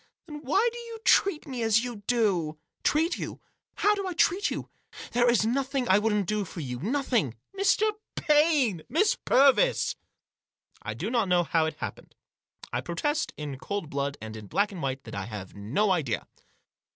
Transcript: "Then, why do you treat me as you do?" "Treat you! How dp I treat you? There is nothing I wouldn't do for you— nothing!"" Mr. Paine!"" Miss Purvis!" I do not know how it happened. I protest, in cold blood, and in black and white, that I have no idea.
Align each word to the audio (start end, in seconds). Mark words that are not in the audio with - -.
"Then, 0.25 0.39
why 0.41 0.67
do 0.73 0.79
you 0.79 0.97
treat 1.05 1.45
me 1.47 1.61
as 1.61 1.83
you 1.83 1.97
do?" 2.07 2.57
"Treat 2.91 3.19
you! 3.19 3.39
How 3.75 3.93
dp 3.93 4.05
I 4.07 4.13
treat 4.13 4.49
you? 4.49 4.67
There 5.11 5.29
is 5.29 5.45
nothing 5.45 5.87
I 5.87 5.99
wouldn't 5.99 6.25
do 6.25 6.43
for 6.43 6.59
you— 6.59 6.79
nothing!"" 6.79 7.35
Mr. 7.55 7.87
Paine!"" 8.15 8.81
Miss 8.89 9.13
Purvis!" 9.15 9.95
I 10.91 10.95
do 10.95 11.11
not 11.11 11.27
know 11.27 11.43
how 11.43 11.67
it 11.67 11.75
happened. 11.75 12.15
I 12.73 12.81
protest, 12.81 13.31
in 13.37 13.59
cold 13.59 13.91
blood, 13.91 14.17
and 14.19 14.35
in 14.35 14.47
black 14.47 14.71
and 14.71 14.81
white, 14.81 15.03
that 15.03 15.13
I 15.13 15.25
have 15.27 15.53
no 15.55 15.91
idea. 15.91 16.25